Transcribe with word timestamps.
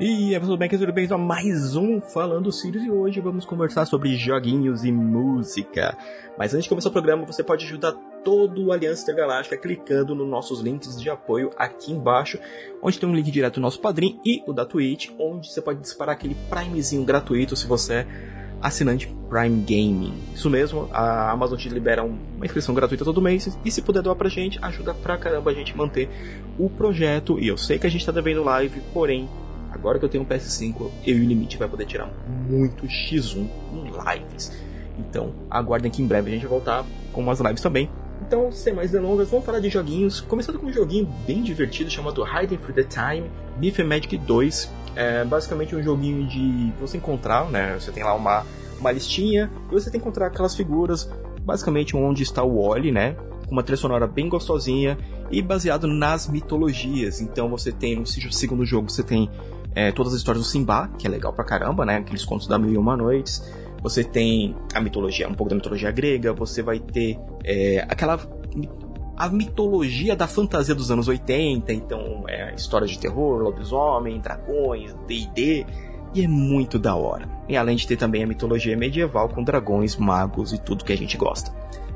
E 0.00 0.34
aí, 0.34 0.40
tudo 0.40 0.56
bem? 0.56 0.66
Tudo 0.66 0.92
bem? 0.94 1.04
Então, 1.04 1.18
mais 1.18 1.76
um 1.76 2.00
Falando 2.00 2.50
Sirius 2.50 2.84
e 2.84 2.90
hoje 2.90 3.20
vamos 3.20 3.44
conversar 3.44 3.84
sobre 3.84 4.16
joguinhos 4.16 4.82
e 4.82 4.90
música. 4.90 5.94
Mas 6.38 6.54
antes 6.54 6.64
de 6.64 6.70
começar 6.70 6.88
o 6.88 6.92
programa, 6.92 7.26
você 7.26 7.44
pode 7.44 7.66
ajudar 7.66 7.92
todo 8.24 8.64
o 8.64 8.72
Aliança 8.72 9.02
Intergaláctica 9.02 9.58
clicando 9.58 10.14
nos 10.14 10.26
nossos 10.26 10.62
links 10.62 10.98
de 10.98 11.10
apoio 11.10 11.50
aqui 11.54 11.92
embaixo, 11.92 12.38
onde 12.82 12.98
tem 12.98 13.06
um 13.06 13.14
link 13.14 13.30
direto 13.30 13.56
do 13.56 13.60
nosso 13.60 13.78
padrinho 13.78 14.18
e 14.24 14.42
o 14.46 14.54
da 14.54 14.64
Twitch, 14.64 15.10
onde 15.18 15.52
você 15.52 15.60
pode 15.60 15.80
disparar 15.80 16.14
aquele 16.14 16.34
Primezinho 16.48 17.04
gratuito 17.04 17.54
se 17.54 17.66
você 17.66 17.92
é 17.92 18.06
assinante 18.62 19.06
Prime 19.28 19.60
Gaming. 19.60 20.14
Isso 20.34 20.48
mesmo, 20.48 20.88
a 20.92 21.30
Amazon 21.30 21.58
te 21.58 21.68
libera 21.68 22.02
uma 22.02 22.46
inscrição 22.46 22.74
gratuita 22.74 23.04
todo 23.04 23.20
mês 23.20 23.54
e 23.62 23.70
se 23.70 23.82
puder 23.82 24.02
doar 24.02 24.16
pra 24.16 24.30
gente, 24.30 24.58
ajuda 24.62 24.94
pra 24.94 25.18
caramba 25.18 25.50
a 25.50 25.54
gente 25.54 25.76
manter 25.76 26.08
o 26.58 26.70
projeto. 26.70 27.38
E 27.38 27.48
eu 27.48 27.58
sei 27.58 27.78
que 27.78 27.86
a 27.86 27.90
gente 27.90 28.06
tá 28.06 28.12
devendo 28.12 28.42
live, 28.42 28.80
porém 28.94 29.28
Agora 29.80 29.98
que 29.98 30.04
eu 30.04 30.10
tenho 30.10 30.24
um 30.24 30.26
PS5, 30.26 30.90
eu 31.06 31.16
e 31.16 31.20
o 31.20 31.24
Limite 31.24 31.56
vai 31.56 31.66
poder 31.66 31.86
tirar 31.86 32.06
muito 32.46 32.86
X1 32.86 33.48
em 33.72 33.84
lives. 33.84 34.52
Então, 34.98 35.32
aguardem 35.50 35.90
que 35.90 36.02
em 36.02 36.06
breve 36.06 36.30
a 36.30 36.34
gente 36.34 36.42
vai 36.42 36.50
voltar 36.50 36.84
com 37.14 37.22
umas 37.22 37.40
lives 37.40 37.62
também. 37.62 37.88
Então, 38.20 38.52
sem 38.52 38.74
mais 38.74 38.90
delongas, 38.90 39.30
vamos 39.30 39.46
falar 39.46 39.58
de 39.58 39.70
joguinhos. 39.70 40.20
Começando 40.20 40.58
com 40.58 40.66
um 40.66 40.72
joguinho 40.72 41.06
bem 41.26 41.42
divertido 41.42 41.90
chamado 41.90 42.22
Hiding 42.22 42.58
for 42.58 42.74
the 42.74 42.82
Time 42.82 43.30
Myth 43.58 43.78
Magic 43.78 44.18
2. 44.18 44.70
É 44.94 45.24
basicamente 45.24 45.74
um 45.74 45.82
joguinho 45.82 46.26
de 46.26 46.70
você 46.78 46.98
encontrar, 46.98 47.50
né? 47.50 47.74
Você 47.80 47.90
tem 47.90 48.04
lá 48.04 48.12
uma, 48.12 48.44
uma 48.78 48.92
listinha 48.92 49.50
e 49.70 49.72
você 49.72 49.90
tem 49.90 49.98
que 49.98 50.06
encontrar 50.06 50.26
aquelas 50.26 50.54
figuras, 50.54 51.10
basicamente 51.40 51.96
onde 51.96 52.22
está 52.22 52.42
o 52.42 52.68
Wally, 52.68 52.92
né? 52.92 53.16
Com 53.46 53.52
uma 53.52 53.62
trilha 53.62 53.78
sonora 53.78 54.06
bem 54.06 54.28
gostosinha 54.28 54.98
e 55.30 55.40
baseado 55.40 55.86
nas 55.86 56.28
mitologias. 56.28 57.22
Então 57.22 57.48
você 57.48 57.72
tem 57.72 57.96
no 57.96 58.06
segundo 58.06 58.66
jogo 58.66 58.90
você 58.90 59.02
tem 59.02 59.30
é, 59.74 59.92
todas 59.92 60.12
as 60.12 60.18
histórias 60.18 60.44
do 60.44 60.48
Simba, 60.48 60.88
que 60.98 61.06
é 61.06 61.10
legal 61.10 61.32
pra 61.32 61.44
caramba, 61.44 61.84
né? 61.84 61.96
Aqueles 61.96 62.24
contos 62.24 62.46
da 62.46 62.58
Mil 62.58 62.72
e 62.72 62.76
Uma 62.76 62.96
Noites. 62.96 63.42
Você 63.82 64.04
tem 64.04 64.54
a 64.74 64.80
mitologia, 64.80 65.28
um 65.28 65.34
pouco 65.34 65.50
da 65.50 65.56
mitologia 65.56 65.90
grega. 65.90 66.32
Você 66.32 66.62
vai 66.62 66.78
ter 66.78 67.18
é, 67.44 67.86
aquela 67.88 68.18
a 69.16 69.28
mitologia 69.28 70.16
da 70.16 70.26
fantasia 70.26 70.74
dos 70.74 70.90
anos 70.90 71.06
80, 71.06 71.70
então 71.74 72.24
é 72.26 72.54
histórias 72.54 72.90
de 72.90 72.98
terror, 72.98 73.42
lobisomem, 73.42 74.18
dragões, 74.18 74.94
D&D, 75.06 75.66
e 76.14 76.24
é 76.24 76.26
muito 76.26 76.78
da 76.78 76.94
hora. 76.94 77.28
E 77.46 77.54
além 77.54 77.76
de 77.76 77.86
ter 77.86 77.98
também 77.98 78.22
a 78.22 78.26
mitologia 78.26 78.74
medieval 78.76 79.28
com 79.28 79.44
dragões, 79.44 79.94
magos 79.94 80.54
e 80.54 80.58
tudo 80.58 80.86
que 80.86 80.92
a 80.92 80.96
gente 80.96 81.18
gosta. 81.18 81.52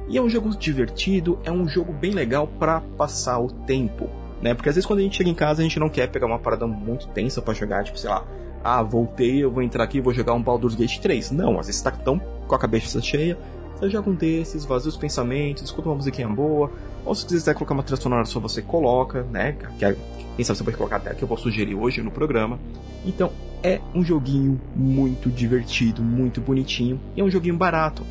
E 0.07 0.19
é 0.19 0.23
um 0.23 0.29
jogo 0.29 0.51
divertido, 0.51 1.39
é 1.45 1.51
um 1.51 1.67
jogo 1.67 1.95
bem 1.95 2.11
legal 2.11 2.47
para 2.47 2.83
passar 2.83 3.39
o 3.39 3.49
tempo 3.49 4.11
né? 4.43 4.55
Porque 4.55 4.69
às 4.69 4.75
vezes 4.75 4.87
quando 4.87 5.01
a 5.01 5.03
gente 5.03 5.17
chega 5.17 5.31
em 5.31 5.35
casa 5.35 5.61
a 5.61 5.65
gente 5.65 5.79
não 5.79 5.89
quer 5.89 6.09
pegar 6.09 6.27
uma 6.27 6.39
parada 6.39 6.67
muito 6.67 7.09
tensa 7.09 7.41
para 7.41 7.55
jogar, 7.55 7.85
tipo, 7.85 7.99
sei 7.99 8.11
lá, 8.11 8.25
ah, 8.63 8.83
voltei, 8.83 9.45
eu 9.45 9.51
vou 9.51 9.63
entrar 9.63 9.85
aqui 9.85 9.99
e 9.99 10.01
vou 10.01 10.15
jogar 10.15 10.33
um 10.35 10.43
Baldur's 10.43 10.75
Gate 10.75 10.99
3. 10.99 11.31
Não, 11.33 11.59
às 11.59 11.67
vezes 11.67 11.83
você 11.83 11.91
tá 11.91 11.91
tão 11.91 12.19
com 12.19 12.55
a 12.55 12.59
cabeça 12.59 13.01
cheia, 13.01 13.37
você 13.77 13.91
joga 13.91 14.09
um 14.09 14.15
desses, 14.15 14.65
vazia 14.65 14.89
os 14.89 14.97
pensamentos, 14.97 15.63
escuta 15.63 15.89
uma 15.89 15.97
musiquinha 15.97 16.29
boa, 16.29 16.71
ou 17.05 17.15
se 17.15 17.27
quiser 17.27 17.55
colocar 17.55 17.75
uma 17.75 17.83
trilha 17.83 18.01
sonora 18.01 18.25
só 18.25 18.41
você 18.41 18.63
coloca, 18.63 19.23
né? 19.25 19.57
Que, 19.79 19.85
é, 19.85 19.97
quem 20.37 20.45
sabe 20.45 20.59
você 20.59 20.65
pode 20.65 20.77
colocar 20.77 20.97
até 20.97 21.15
que 21.15 21.23
eu 21.23 21.29
vou 21.29 21.37
sugerir 21.37 21.75
hoje 21.75 22.01
no 22.03 22.11
programa. 22.11 22.59
Então, 23.05 23.31
é 23.63 23.81
um 23.95 24.03
joguinho 24.03 24.61
muito 24.75 25.31
divertido, 25.31 26.03
muito 26.03 26.41
bonitinho, 26.41 27.01
e 27.15 27.21
é 27.21 27.25
um 27.25 27.31
joguinho 27.31 27.57
barato. 27.57 28.03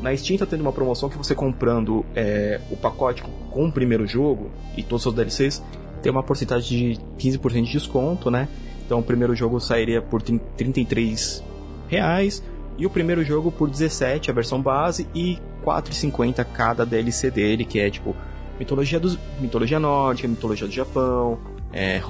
Na 0.00 0.16
Steam 0.16 0.38
tá 0.38 0.46
tendo 0.46 0.60
uma 0.60 0.72
promoção 0.72 1.08
que 1.08 1.16
você 1.16 1.34
comprando 1.34 2.04
é, 2.14 2.60
o 2.70 2.76
pacote 2.76 3.22
com 3.50 3.66
o 3.66 3.72
primeiro 3.72 4.06
jogo 4.06 4.50
e 4.76 4.82
todos 4.82 4.96
os 4.96 5.02
seus 5.02 5.14
DLCs, 5.14 5.62
tem 6.00 6.12
uma 6.12 6.22
porcentagem 6.22 6.92
de 6.92 7.00
15% 7.18 7.64
de 7.64 7.72
desconto, 7.72 8.30
né? 8.30 8.48
Então 8.86 9.00
o 9.00 9.02
primeiro 9.02 9.34
jogo 9.34 9.58
sairia 9.60 10.00
por 10.00 10.22
33 10.22 11.42
reais 11.88 12.42
e 12.78 12.86
o 12.86 12.90
primeiro 12.90 13.24
jogo 13.24 13.50
por 13.50 13.68
17 13.68 14.30
a 14.30 14.34
versão 14.34 14.62
base 14.62 15.06
e 15.14 15.38
4,50 15.64 16.44
cada 16.44 16.86
DLC 16.86 17.30
dele, 17.30 17.64
que 17.64 17.80
é 17.80 17.90
tipo 17.90 18.14
mitologia 18.58 19.00
dos 19.00 19.18
mitologia 19.40 19.80
nórdica, 19.80 20.28
mitologia 20.28 20.66
do 20.66 20.72
Japão, 20.72 21.38
é, 21.72 22.00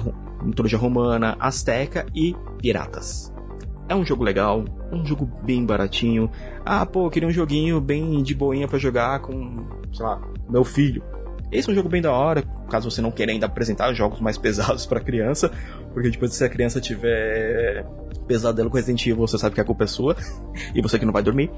mitologia 0.43 0.77
romana, 0.77 1.35
asteca 1.39 2.05
e 2.13 2.35
piratas. 2.59 3.33
É 3.87 3.95
um 3.95 4.05
jogo 4.05 4.23
legal, 4.23 4.63
um 4.91 5.05
jogo 5.05 5.29
bem 5.43 5.65
baratinho. 5.65 6.29
Ah, 6.65 6.85
pô, 6.85 7.05
eu 7.05 7.09
queria 7.09 7.27
um 7.27 7.31
joguinho 7.31 7.79
bem 7.79 8.21
de 8.23 8.33
boinha 8.33 8.67
para 8.67 8.77
jogar 8.77 9.19
com, 9.19 9.65
sei 9.93 10.05
lá, 10.05 10.21
meu 10.49 10.63
filho. 10.63 11.03
Esse 11.51 11.67
é 11.69 11.71
um 11.71 11.75
jogo 11.75 11.89
bem 11.89 12.01
da 12.01 12.11
hora, 12.11 12.43
caso 12.69 12.91
você 12.91 13.01
não 13.01 13.11
queira 13.11 13.31
ainda 13.31 13.47
apresentar 13.47 13.91
jogos 13.93 14.19
mais 14.19 14.37
pesados 14.39 14.85
para 14.85 14.99
criança, 14.99 15.51
porque 15.93 16.09
depois 16.09 16.33
se 16.33 16.43
a 16.43 16.49
criança 16.49 16.79
tiver 16.79 17.85
pesadelo 18.27 18.69
com 18.69 18.77
Resident 18.77 19.01
Evil, 19.07 19.27
você 19.27 19.37
sabe 19.37 19.55
que 19.55 19.61
a 19.61 19.63
culpa 19.63 19.85
é 19.85 19.87
sua, 19.87 20.15
e 20.75 20.81
você 20.81 20.99
que 20.99 21.05
não 21.05 21.13
vai 21.13 21.23
dormir. 21.23 21.51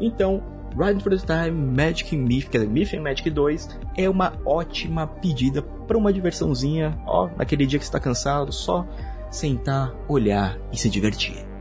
Então, 0.00 0.42
Riding 0.76 1.00
for 1.00 1.16
the 1.16 1.24
Time 1.24 1.52
Magic 1.52 2.16
Myth, 2.16 2.48
quer 2.48 2.58
dizer, 2.58 2.70
Myth 2.70 2.94
and 2.94 3.02
Magic 3.02 3.30
2 3.30 3.68
é 3.96 4.08
uma 4.08 4.32
ótima 4.44 5.06
pedida 5.06 5.62
para 5.62 5.96
uma 5.96 6.12
diversãozinha, 6.12 6.98
ó, 7.06 7.28
naquele 7.36 7.66
dia 7.66 7.78
que 7.78 7.84
está 7.84 8.00
cansado, 8.00 8.50
só 8.50 8.86
sentar, 9.30 9.94
olhar 10.08 10.58
e 10.72 10.78
se 10.78 10.88
divertir. 10.88 11.53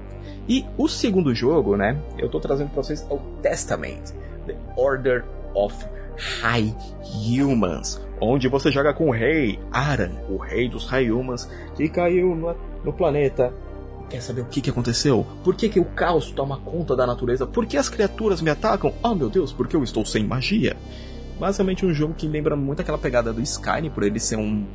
E 0.48 0.66
o 0.78 0.88
segundo 0.88 1.34
jogo, 1.34 1.78
né, 1.78 1.98
eu 2.18 2.30
tô 2.30 2.40
trazendo 2.40 2.70
para 2.70 2.84
vocês 2.84 3.06
é 3.10 3.14
o 3.14 3.20
Testament, 3.42 4.12
The 4.46 4.56
Order 4.76 5.24
of 5.56 5.76
High 6.42 6.76
Humans, 7.04 8.02
onde 8.20 8.48
você 8.48 8.72
joga 8.72 8.94
com 8.94 9.08
o 9.08 9.12
rei 9.12 9.60
Aran, 9.72 10.12
o 10.30 10.38
rei 10.38 10.68
dos 10.68 10.86
High 10.86 11.12
Humans, 11.12 11.50
que 11.76 11.88
caiu 11.90 12.36
no, 12.36 12.56
no 12.84 12.94
planeta. 12.94 13.54
Quer 14.10 14.22
saber 14.22 14.42
o 14.42 14.46
que, 14.46 14.62
que 14.62 14.70
aconteceu? 14.70 15.26
Por 15.44 15.56
que, 15.56 15.70
que 15.70 15.80
o 15.80 15.86
caos 15.86 16.30
toma 16.32 16.60
conta 16.60 16.96
da 16.96 17.08
natureza? 17.08 17.48
Por 17.48 17.66
que 17.66 17.78
as 17.78 17.90
criaturas 17.90 18.42
me 18.42 18.50
atacam? 18.50 18.94
Oh 19.02 19.16
meu 19.16 19.30
Deus, 19.30 19.52
porque 19.52 19.76
eu 19.76 19.84
estou 19.84 20.06
sem 20.06 20.26
magia? 20.26 20.76
Basicamente 21.40 21.86
um 21.86 21.94
jogo 21.94 22.14
que 22.14 22.28
lembra 22.28 22.56
muito 22.56 22.82
aquela 22.82 22.98
pegada 22.98 23.34
do 23.34 23.42
Skyrim, 23.42 23.90
por 23.90 24.04
ele 24.04 24.20
ser 24.20 24.38
um, 24.38 24.66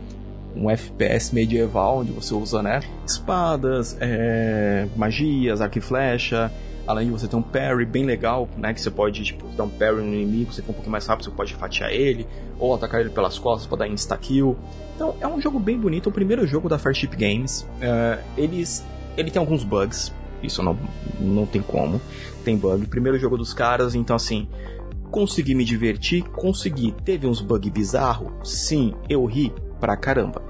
um 0.59 0.71
FPS 0.71 1.35
medieval, 1.35 1.99
onde 1.99 2.13
você 2.13 2.35
usa 2.35 2.63
né, 2.63 2.81
espadas, 3.07 3.97
é, 4.01 4.87
magias, 4.97 5.61
arco 5.61 5.79
e 5.79 5.81
flecha, 5.81 6.51
Além 6.89 7.09
de 7.09 7.13
você 7.13 7.29
ter 7.29 7.37
um 7.37 7.43
parry 7.43 7.85
bem 7.85 8.07
legal, 8.07 8.49
né? 8.57 8.73
Que 8.73 8.81
você 8.81 8.91
pode, 8.91 9.23
tipo, 9.23 9.47
dar 9.49 9.65
um 9.65 9.69
parry 9.69 9.97
no 9.97 10.15
inimigo, 10.15 10.51
você 10.51 10.63
for 10.63 10.71
um 10.71 10.73
pouquinho 10.73 10.93
mais 10.93 11.07
rápido, 11.07 11.27
você 11.27 11.31
pode 11.31 11.55
fatiar 11.55 11.93
ele, 11.93 12.27
ou 12.59 12.75
atacar 12.75 13.03
ele 13.03 13.11
pelas 13.11 13.39
costas 13.39 13.67
para 13.67 13.81
dar 13.81 13.89
insta-kill. 13.89 14.57
Então, 14.97 15.15
é 15.21 15.29
um 15.29 15.39
jogo 15.39 15.59
bem 15.59 15.79
bonito, 15.79 16.09
é 16.09 16.11
o 16.11 16.13
primeiro 16.13 16.47
jogo 16.47 16.67
da 16.67 16.79
Fairship 16.79 17.15
Games. 17.15 17.61
Uh, 17.61 18.25
eles, 18.39 18.83
ele 19.19 19.31
tem 19.31 19.39
alguns 19.39 19.65
bugs, 19.65 20.15
isso 20.43 20.63
não, 20.63 20.79
não 21.21 21.45
tem 21.45 21.61
como. 21.61 22.01
Tem 22.43 22.57
bug. 22.57 22.87
Primeiro 22.87 23.19
jogo 23.19 23.37
dos 23.37 23.53
caras, 23.53 23.95
então 23.95 24.17
assim, 24.17 24.49
consegui 25.11 25.55
me 25.55 25.67
divertir, 25.67 26.23
consegui. 26.23 26.93
Teve 27.05 27.27
uns 27.27 27.43
bugs 27.43 27.71
bizarros? 27.71 28.33
Sim, 28.43 28.95
eu 29.11 29.27
ri 29.27 29.53
pra 29.79 29.95
caramba, 29.95 30.43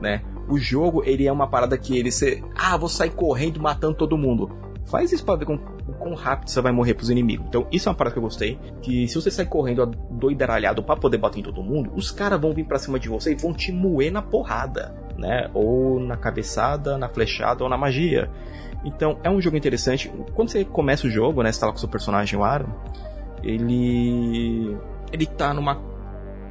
né? 0.00 0.22
O 0.48 0.58
jogo, 0.58 1.02
ele 1.04 1.26
é 1.26 1.32
uma 1.32 1.48
parada 1.48 1.76
que 1.76 1.96
ele 1.98 2.12
se, 2.12 2.42
ah, 2.54 2.76
vou 2.76 2.88
sair 2.88 3.10
correndo 3.10 3.60
matando 3.60 3.94
todo 3.94 4.16
mundo. 4.16 4.50
Faz 4.84 5.10
isso 5.12 5.24
pra 5.24 5.34
ver 5.34 5.46
com 5.46 5.58
quão 5.98 6.14
rápido 6.14 6.48
você 6.48 6.60
vai 6.60 6.70
morrer 6.70 6.94
pros 6.94 7.10
inimigos. 7.10 7.46
Então, 7.48 7.66
isso 7.72 7.88
é 7.88 7.90
uma 7.90 7.96
parada 7.96 8.14
que 8.14 8.18
eu 8.18 8.22
gostei. 8.22 8.58
Que 8.80 9.08
se 9.08 9.14
você 9.16 9.30
sair 9.30 9.46
correndo 9.46 9.86
doidaralhado 10.10 10.82
pra 10.82 10.96
poder 10.96 11.18
bater 11.18 11.40
em 11.40 11.42
todo 11.42 11.62
mundo, 11.62 11.90
os 11.96 12.12
caras 12.12 12.40
vão 12.40 12.52
vir 12.52 12.64
pra 12.64 12.78
cima 12.78 12.98
de 12.98 13.08
você 13.08 13.32
e 13.32 13.34
vão 13.34 13.52
te 13.52 13.72
moer 13.72 14.12
na 14.12 14.22
porrada, 14.22 14.94
né? 15.18 15.50
Ou 15.52 15.98
na 15.98 16.16
cabeçada, 16.16 16.96
na 16.96 17.08
flechada 17.08 17.64
ou 17.64 17.70
na 17.70 17.76
magia. 17.76 18.30
Então, 18.84 19.18
é 19.24 19.30
um 19.30 19.40
jogo 19.40 19.56
interessante. 19.56 20.12
Quando 20.34 20.50
você 20.50 20.64
começa 20.64 21.08
o 21.08 21.10
jogo, 21.10 21.42
né? 21.42 21.50
Você 21.50 21.58
tá 21.58 21.66
lá 21.66 21.72
com 21.72 21.78
o 21.78 21.80
seu 21.80 21.88
personagem, 21.88 22.38
o 22.38 22.44
Aaron, 22.44 22.68
ele. 23.42 24.76
Ele 25.12 25.26
tá 25.26 25.54
numa 25.54 25.95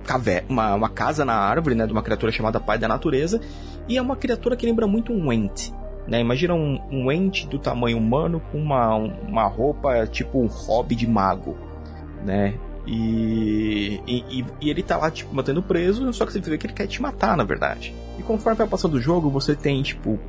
caverna, 0.05 0.47
uma, 0.49 0.75
uma 0.75 0.89
casa 0.89 1.25
na 1.25 1.35
árvore, 1.35 1.75
né? 1.75 1.85
De 1.85 1.91
uma 1.91 2.03
criatura 2.03 2.31
chamada 2.31 2.59
Pai 2.59 2.77
da 2.77 2.87
Natureza. 2.87 3.41
E 3.87 3.97
é 3.97 4.01
uma 4.01 4.15
criatura 4.15 4.55
que 4.55 4.65
lembra 4.65 4.87
muito 4.87 5.11
um 5.11 5.31
Ent. 5.31 5.71
Né? 6.07 6.19
Imagina 6.21 6.53
um, 6.53 6.79
um 6.91 7.11
ente 7.11 7.47
do 7.47 7.57
tamanho 7.57 7.97
humano 7.97 8.39
com 8.51 8.59
uma, 8.59 8.95
uma 8.95 9.47
roupa 9.47 10.05
tipo 10.05 10.39
um 10.39 10.45
hobby 10.45 10.95
de 10.95 11.07
mago, 11.07 11.57
né? 12.23 12.53
E, 12.87 13.99
e, 14.05 14.45
e, 14.61 14.69
ele 14.69 14.83
tá 14.83 14.97
lá, 14.97 15.09
tipo, 15.09 15.33
mantendo 15.33 15.63
preso, 15.63 16.13
só 16.13 16.23
que 16.23 16.31
você 16.31 16.39
vê 16.39 16.55
que 16.55 16.67
ele 16.67 16.73
quer 16.73 16.85
te 16.85 17.01
matar, 17.01 17.35
na 17.35 17.43
verdade. 17.43 17.95
E 18.19 18.21
conforme 18.21 18.57
vai 18.57 18.67
passando 18.67 18.93
o 18.93 19.01
jogo, 19.01 19.27
você 19.27 19.55
tem, 19.55 19.81
tipo, 19.81 20.19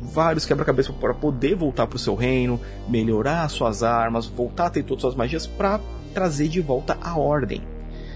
vários 0.00 0.46
quebra-cabeça 0.46 0.94
para 0.94 1.12
poder 1.12 1.54
voltar 1.54 1.86
pro 1.86 1.98
seu 1.98 2.14
reino, 2.14 2.58
melhorar 2.88 3.46
suas 3.50 3.82
armas, 3.82 4.24
voltar 4.24 4.66
a 4.66 4.70
ter 4.70 4.82
todas 4.82 5.04
as 5.04 5.10
suas 5.10 5.14
magias 5.14 5.46
para 5.46 5.78
trazer 6.14 6.48
de 6.48 6.62
volta 6.62 6.96
a 7.02 7.18
ordem. 7.18 7.60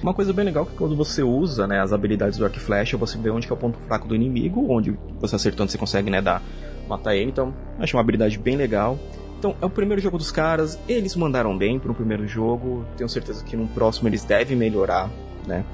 Uma 0.03 0.15
coisa 0.15 0.33
bem 0.33 0.47
legal 0.47 0.65
é 0.65 0.67
que 0.67 0.77
quando 0.77 0.97
você 0.97 1.23
usa 1.23 1.67
né, 1.67 1.81
as 1.81 1.93
habilidades 1.93 2.39
do 2.39 2.45
arco 2.45 2.57
e 2.57 2.97
você 2.97 3.19
vê 3.19 3.31
onde 3.31 3.47
é 3.49 3.53
o 3.53 3.57
ponto 3.57 3.79
fraco 3.81 4.09
do 4.09 4.15
inimigo, 4.15 4.67
onde 4.71 4.99
você 5.21 5.37
acertando 5.37 5.71
você 5.71 5.77
consegue 5.77 6.11
né, 6.11 6.23
dar 6.23 6.43
matar 6.89 7.15
ele, 7.15 7.31
então 7.31 7.55
acho 7.79 7.97
uma 7.97 8.01
habilidade 8.01 8.39
bem 8.39 8.57
legal. 8.57 8.99
Então, 9.39 9.55
é 9.61 9.65
o 9.65 9.71
primeiro 9.71 10.03
jogo 10.03 10.19
dos 10.19 10.31
caras, 10.31 10.79
eles 10.87 11.17
mandaram 11.17 11.57
bem 11.57 11.79
para 11.79 11.91
o 11.91 11.95
primeiro 11.95 12.27
jogo, 12.27 12.85
tenho 12.97 13.09
certeza 13.09 13.43
que 13.45 13.57
no 13.57 13.67
próximo 13.69 14.09
eles 14.09 14.25
devem 14.25 14.57
melhorar, 14.57 15.09
né? 15.47 15.65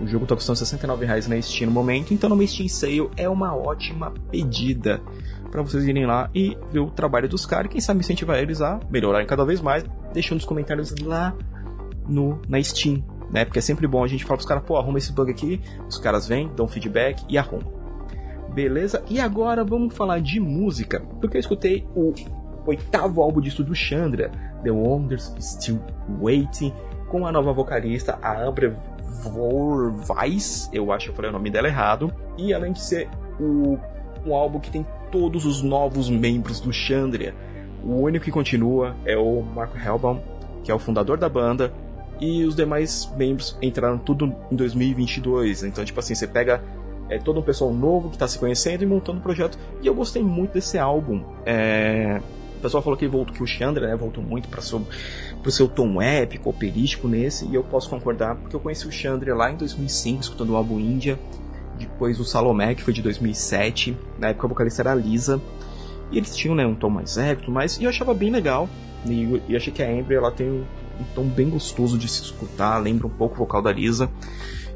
O 0.00 0.06
jogo 0.06 0.24
está 0.24 0.36
custando 0.36 0.58
R$ 0.58 0.64
69,00 0.64 1.26
na 1.28 1.40
Steam 1.40 1.68
no 1.68 1.72
momento, 1.72 2.12
então 2.12 2.28
no 2.28 2.46
Steam 2.46 2.68
Sale 2.68 3.10
é 3.16 3.28
uma 3.28 3.56
ótima 3.56 4.12
pedida 4.30 5.00
para 5.50 5.62
vocês 5.62 5.86
irem 5.86 6.06
lá 6.06 6.28
e 6.34 6.56
ver 6.70 6.80
o 6.80 6.90
trabalho 6.90 7.28
dos 7.28 7.46
caras 7.46 7.72
quem 7.72 7.80
sabe 7.80 8.00
incentivar 8.00 8.38
eles 8.38 8.60
a 8.60 8.78
melhorarem 8.90 9.26
cada 9.26 9.44
vez 9.44 9.60
mais, 9.60 9.84
deixando 10.12 10.38
os 10.38 10.44
comentários 10.44 10.94
lá 11.02 11.34
no 12.06 12.38
na 12.48 12.62
Steam, 12.62 13.02
né? 13.30 13.44
Porque 13.44 13.58
é 13.58 13.62
sempre 13.62 13.86
bom 13.86 14.02
a 14.02 14.08
gente 14.08 14.24
falar 14.24 14.36
pros 14.36 14.48
caras, 14.48 14.64
pô, 14.64 14.76
arruma 14.76 14.98
esse 14.98 15.12
bug 15.12 15.30
aqui, 15.30 15.60
os 15.88 15.98
caras 15.98 16.26
vêm, 16.26 16.50
dão 16.54 16.66
feedback 16.66 17.24
e 17.28 17.36
arrumam. 17.38 17.72
Beleza? 18.52 19.02
E 19.08 19.20
agora 19.20 19.64
vamos 19.64 19.94
falar 19.94 20.20
de 20.20 20.40
música, 20.40 21.00
porque 21.20 21.36
eu 21.36 21.40
escutei 21.40 21.86
o 21.94 22.14
oitavo 22.66 23.22
álbum 23.22 23.40
de 23.40 23.48
estúdio 23.48 23.74
Chandra, 23.74 24.30
The 24.62 24.70
Wonders 24.70 25.34
Still 25.38 25.80
Waiting, 26.20 26.72
com 27.08 27.26
a 27.26 27.32
nova 27.32 27.52
vocalista, 27.52 28.18
a 28.22 28.42
Amber 28.42 28.74
Vorvais, 29.22 30.68
eu 30.72 30.92
acho 30.92 31.06
que 31.06 31.12
eu 31.12 31.16
falei 31.16 31.30
o 31.30 31.32
nome 31.32 31.50
dela 31.50 31.68
errado, 31.68 32.12
e 32.36 32.52
além 32.52 32.72
de 32.72 32.80
ser 32.80 33.08
o, 33.40 33.78
um 34.24 34.34
álbum 34.34 34.58
que 34.58 34.70
tem 34.70 34.86
todos 35.10 35.46
os 35.46 35.62
novos 35.62 36.08
membros 36.10 36.60
do 36.60 36.72
Chandra, 36.72 37.34
o 37.82 38.00
único 38.00 38.24
que 38.24 38.30
continua 38.30 38.96
é 39.04 39.16
o 39.16 39.42
Marco 39.42 39.78
Helbaum, 39.78 40.20
que 40.64 40.70
é 40.70 40.74
o 40.74 40.78
fundador 40.78 41.16
da 41.16 41.28
banda, 41.28 41.72
e 42.20 42.44
os 42.44 42.54
demais 42.54 43.10
membros 43.16 43.56
entraram 43.60 43.98
tudo 43.98 44.34
em 44.50 44.56
2022. 44.56 45.64
Então, 45.64 45.84
tipo 45.84 45.98
assim, 46.00 46.14
você 46.14 46.26
pega 46.26 46.62
é, 47.08 47.18
todo 47.18 47.38
um 47.38 47.42
pessoal 47.42 47.72
novo 47.72 48.08
que 48.08 48.16
está 48.16 48.26
se 48.26 48.38
conhecendo 48.38 48.82
e 48.82 48.86
montando 48.86 49.18
um 49.18 49.22
projeto. 49.22 49.58
E 49.82 49.86
eu 49.86 49.94
gostei 49.94 50.22
muito 50.22 50.52
desse 50.54 50.78
álbum. 50.78 51.22
É... 51.44 52.20
O 52.58 52.60
pessoal 52.60 52.82
falou 52.82 52.98
que, 52.98 53.06
voltou, 53.06 53.34
que 53.34 53.42
o 53.42 53.46
Chandra 53.46 53.86
né, 53.86 53.94
voltou 53.94 54.24
muito 54.24 54.48
para 54.48 54.62
seu, 54.62 54.84
o 55.44 55.50
seu 55.50 55.68
tom 55.68 56.00
épico, 56.00 56.48
operístico 56.48 57.06
nesse, 57.06 57.44
e 57.46 57.54
eu 57.54 57.62
posso 57.62 57.88
concordar, 57.88 58.34
porque 58.34 58.56
eu 58.56 58.60
conheci 58.60 58.88
o 58.88 58.90
Chandra 58.90 59.34
lá 59.34 59.52
em 59.52 59.56
2005, 59.56 60.22
escutando 60.22 60.50
o 60.50 60.56
álbum 60.56 60.80
Índia, 60.80 61.18
depois 61.78 62.18
o 62.18 62.24
Salomé, 62.24 62.74
que 62.74 62.82
foi 62.82 62.94
de 62.94 63.02
2007, 63.02 63.96
na 64.18 64.28
época 64.28 64.46
a 64.46 64.48
vocalista 64.48 64.82
era 64.82 64.92
a 64.92 64.94
Lisa, 64.94 65.40
e 66.10 66.16
eles 66.16 66.34
tinham 66.34 66.54
né, 66.54 66.66
um 66.66 66.74
tom 66.74 66.88
mais 66.88 67.18
épico, 67.18 67.50
mais, 67.50 67.76
e 67.76 67.84
eu 67.84 67.90
achava 67.90 68.14
bem 68.14 68.30
legal, 68.30 68.68
e, 69.04 69.42
e 69.46 69.54
achei 69.54 69.72
que 69.72 69.82
a 69.82 69.88
Amber 69.88 70.16
ela 70.16 70.32
tem 70.32 70.66
um 71.00 71.04
tom 71.14 71.24
bem 71.24 71.50
gostoso 71.50 71.98
de 71.98 72.08
se 72.08 72.22
escutar, 72.22 72.78
lembra 72.78 73.06
um 73.06 73.10
pouco 73.10 73.34
o 73.34 73.38
vocal 73.38 73.62
da 73.62 73.72
Lisa. 73.72 74.10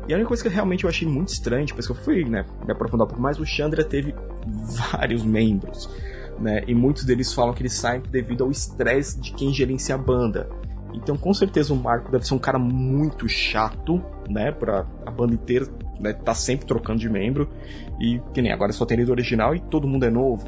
E 0.08 0.12
a 0.12 0.16
única 0.16 0.28
coisa 0.28 0.42
que 0.42 0.48
realmente 0.48 0.84
eu 0.84 0.90
achei 0.90 1.06
muito 1.06 1.28
estranho, 1.28 1.66
depois 1.66 1.86
que 1.86 1.92
eu 1.92 1.96
fui 1.96 2.24
né, 2.24 2.44
me 2.64 2.72
aprofundar 2.72 3.06
um 3.06 3.08
pouco 3.08 3.22
mais, 3.22 3.38
o 3.38 3.46
Chandra 3.46 3.84
teve 3.84 4.14
vários 4.46 5.22
membros. 5.22 5.88
Né, 6.38 6.64
e 6.66 6.74
muitos 6.74 7.04
deles 7.04 7.32
falam 7.32 7.52
que 7.52 7.62
ele 7.62 7.68
sai 7.68 8.00
devido 8.00 8.44
ao 8.44 8.50
estresse 8.50 9.20
de 9.20 9.32
quem 9.32 9.52
gerencia 9.52 9.94
a 9.94 9.98
banda. 9.98 10.48
Então, 10.92 11.16
com 11.16 11.32
certeza, 11.32 11.72
o 11.72 11.76
Marco 11.76 12.10
deve 12.10 12.26
ser 12.26 12.34
um 12.34 12.38
cara 12.38 12.58
muito 12.58 13.28
chato, 13.28 14.02
né? 14.28 14.50
Pra 14.52 14.86
a 15.06 15.10
banda 15.10 15.34
inteira 15.34 15.66
né, 15.98 16.12
tá 16.12 16.34
sempre 16.34 16.66
trocando 16.66 16.98
de 16.98 17.08
membro. 17.08 17.48
E 18.00 18.20
que 18.32 18.42
nem 18.42 18.52
agora 18.52 18.72
só 18.72 18.84
tem 18.84 18.96
líder 18.96 19.12
original 19.12 19.54
e 19.54 19.60
todo 19.60 19.86
mundo 19.86 20.04
é 20.04 20.10
novo, 20.10 20.44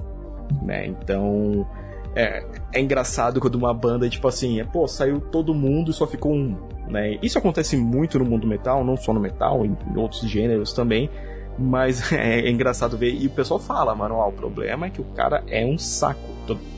né? 0.62 0.86
Então, 0.86 1.66
é, 2.14 2.44
é 2.72 2.80
engraçado 2.80 3.40
quando 3.40 3.54
uma 3.54 3.72
banda, 3.72 4.08
tipo 4.08 4.28
assim, 4.28 4.60
é, 4.60 4.64
pô, 4.64 4.86
saiu 4.86 5.20
todo 5.20 5.54
mundo 5.54 5.90
e 5.90 5.94
só 5.94 6.06
ficou 6.06 6.32
um. 6.32 6.56
Né? 6.88 7.18
Isso 7.22 7.38
acontece 7.38 7.76
muito 7.76 8.18
no 8.18 8.24
mundo 8.24 8.46
metal, 8.46 8.84
não 8.84 8.96
só 8.96 9.12
no 9.12 9.20
metal, 9.20 9.64
em, 9.64 9.76
outros 9.96 10.22
gêneros 10.28 10.72
também. 10.72 11.08
Mas 11.58 12.10
é, 12.12 12.40
é, 12.40 12.50
engraçado 12.50 12.96
ver. 12.96 13.14
E 13.14 13.26
o 13.26 13.30
pessoal 13.30 13.58
fala, 13.58 13.94
mano, 13.94 14.16
o 14.16 14.32
problema 14.32 14.86
é 14.86 14.90
que 14.90 15.00
o 15.00 15.04
cara 15.04 15.42
é 15.48 15.64
um 15.64 15.78
saco. 15.78 16.20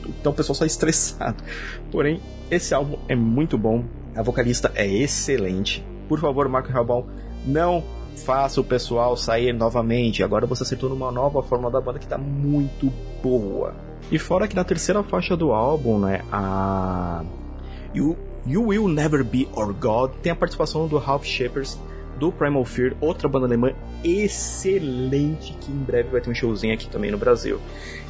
Então 0.07 0.31
o 0.31 0.35
pessoal 0.35 0.55
sai 0.55 0.67
estressado. 0.67 1.43
Porém, 1.91 2.21
esse 2.49 2.73
álbum 2.73 2.97
é 3.07 3.15
muito 3.15 3.57
bom. 3.57 3.83
A 4.15 4.21
vocalista 4.21 4.71
é 4.75 4.87
excelente. 4.87 5.85
Por 6.07 6.19
favor, 6.19 6.47
Marco 6.47 6.71
Rabal, 6.71 7.05
não 7.45 7.83
faça 8.15 8.61
o 8.61 8.63
pessoal 8.63 9.17
sair 9.17 9.53
novamente. 9.53 10.23
Agora 10.23 10.45
você 10.45 10.63
acertou 10.63 10.89
numa 10.89 11.11
nova 11.11 11.43
fórmula 11.43 11.71
da 11.71 11.81
banda 11.81 11.99
que 11.99 12.07
tá 12.07 12.17
muito 12.17 12.91
boa. 13.21 13.73
E 14.11 14.19
fora 14.19 14.47
que 14.47 14.55
na 14.55 14.63
terceira 14.63 15.01
faixa 15.03 15.35
do 15.35 15.51
álbum, 15.51 15.99
né, 15.99 16.21
a 16.31 17.23
You, 17.93 18.15
you 18.45 18.67
Will 18.67 18.87
Never 18.87 19.23
Be 19.23 19.47
Our 19.55 19.73
God 19.73 20.11
tem 20.21 20.31
a 20.31 20.35
participação 20.35 20.87
do 20.87 20.97
Ralph 20.97 21.25
Shepard 21.25 21.69
do 22.19 22.31
Primal 22.31 22.63
Fear, 22.63 22.95
outra 23.01 23.27
banda 23.27 23.45
alemã 23.45 23.73
excelente 24.03 25.53
que 25.59 25.71
em 25.71 25.75
breve 25.75 26.09
vai 26.09 26.21
ter 26.21 26.29
um 26.29 26.35
showzinho 26.35 26.73
aqui 26.73 26.87
também 26.87 27.11
no 27.11 27.17
Brasil. 27.17 27.59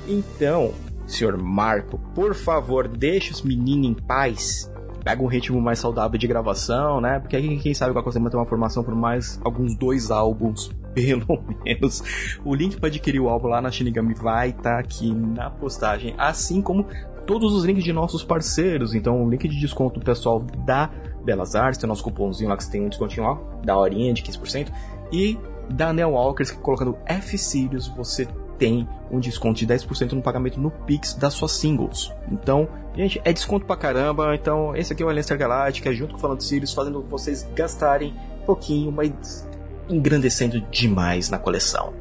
Então, 0.07 0.73
senhor 1.07 1.37
Marco, 1.37 1.97
por 2.13 2.35
favor, 2.35 2.87
deixe 2.87 3.31
os 3.31 3.41
meninos 3.41 3.87
em 3.87 3.93
paz. 3.93 4.71
Pega 5.03 5.21
um 5.21 5.27
ritmo 5.27 5.61
mais 5.61 5.79
saudável 5.79 6.17
de 6.17 6.27
gravação, 6.27 6.99
né? 6.99 7.19
Porque 7.19 7.35
aí 7.35 7.57
quem 7.59 7.73
sabe 7.73 7.93
você 7.93 8.19
manter 8.19 8.37
uma 8.37 8.45
formação 8.45 8.83
por 8.83 8.95
mais 8.95 9.39
alguns 9.43 9.75
dois 9.75 10.09
álbuns 10.09 10.71
pelo 10.95 11.43
menos. 11.63 12.01
O 12.43 12.55
link 12.55 12.77
para 12.77 12.87
adquirir 12.87 13.19
o 13.19 13.29
álbum 13.29 13.49
lá 13.49 13.61
na 13.61 13.69
Shinigami 13.69 14.13
vai 14.13 14.49
estar 14.49 14.61
tá 14.63 14.79
aqui 14.79 15.13
na 15.13 15.49
postagem, 15.49 16.15
assim 16.17 16.61
como 16.61 16.87
todos 17.27 17.53
os 17.53 17.65
links 17.65 17.83
de 17.83 17.91
nossos 17.91 18.23
parceiros. 18.23 18.95
Então, 18.95 19.23
o 19.23 19.29
link 19.29 19.47
de 19.47 19.59
desconto 19.59 19.99
pessoal 19.99 20.39
da 20.65 20.89
Belas 21.23 21.55
Artes, 21.55 21.79
tem 21.79 21.87
o 21.87 21.89
nosso 21.89 22.03
cupomzinho 22.03 22.49
lá 22.49 22.55
que 22.55 22.63
você 22.63 22.71
tem 22.71 22.81
um 22.81 22.89
descontinho 22.89 23.27
lá, 23.27 23.37
da 23.63 23.77
horinha 23.77 24.13
de 24.13 24.21
15%, 24.23 24.71
e 25.11 25.37
da 25.69 25.91
Neo 25.91 26.11
Walkers, 26.11 26.51
que 26.51 26.57
colocando 26.59 26.95
F-Sirius 27.05 27.87
você 27.87 28.27
tem 28.57 28.87
um 29.11 29.19
desconto 29.19 29.59
de 29.59 29.67
10% 29.67 30.13
no 30.13 30.21
pagamento 30.21 30.59
no 30.59 30.71
Pix 30.71 31.13
das 31.13 31.33
suas 31.33 31.51
singles. 31.51 32.13
Então, 32.31 32.67
gente, 32.95 33.19
é 33.25 33.33
desconto 33.33 33.65
pra 33.65 33.75
caramba. 33.75 34.35
Então, 34.35 34.75
esse 34.75 34.93
aqui 34.93 35.03
é 35.03 35.05
o 35.05 35.09
Alien 35.09 35.25
Galáctica, 35.37 35.93
junto 35.93 36.11
com 36.11 36.17
o 36.17 36.21
Falando 36.21 36.41
Sirius, 36.41 36.73
fazendo 36.73 37.01
vocês 37.01 37.47
gastarem 37.55 38.13
pouquinho, 38.45 38.91
mas 38.91 39.47
engrandecendo 39.89 40.61
demais 40.71 41.29
na 41.29 41.37
coleção. 41.37 41.93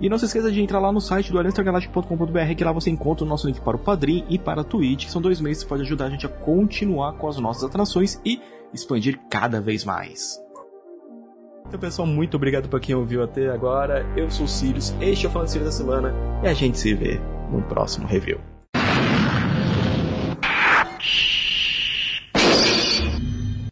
E 0.00 0.08
não 0.08 0.16
se 0.16 0.24
esqueça 0.24 0.50
de 0.50 0.62
entrar 0.62 0.78
lá 0.78 0.90
no 0.90 1.00
site 1.00 1.30
do 1.30 1.38
aliancegaláctico.com.br 1.38 2.54
que 2.56 2.64
lá 2.64 2.72
você 2.72 2.88
encontra 2.88 3.24
o 3.24 3.28
nosso 3.28 3.46
link 3.46 3.60
para 3.60 3.76
o 3.76 3.80
Padrim 3.80 4.24
e 4.30 4.38
para 4.38 4.62
a 4.62 4.64
Twitch, 4.64 5.04
que 5.04 5.10
são 5.10 5.20
dois 5.20 5.40
meios 5.40 5.62
que 5.62 5.68
pode 5.68 5.82
ajudar 5.82 6.06
a 6.06 6.10
gente 6.10 6.24
a 6.24 6.28
continuar 6.28 7.12
com 7.14 7.28
as 7.28 7.36
nossas 7.38 7.64
atrações 7.64 8.18
e 8.24 8.40
expandir 8.72 9.20
cada 9.28 9.60
vez 9.60 9.84
mais. 9.84 10.40
Então 11.66 11.78
pessoal, 11.78 12.08
muito 12.08 12.36
obrigado 12.36 12.68
por 12.68 12.80
quem 12.80 12.94
ouviu 12.94 13.22
até 13.22 13.50
agora. 13.50 14.06
Eu 14.16 14.30
sou 14.30 14.46
o 14.46 14.48
Sirius, 14.48 14.94
este 15.00 15.26
é 15.26 15.28
o 15.28 15.32
Falando 15.32 15.48
Sirius 15.48 15.70
da 15.70 15.76
Semana 15.76 16.14
e 16.42 16.48
a 16.48 16.54
gente 16.54 16.78
se 16.78 16.94
vê 16.94 17.20
no 17.50 17.62
próximo 17.62 18.06
review. 18.06 18.40